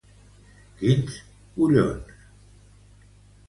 Quins 0.79 1.11
collons. 1.59 2.19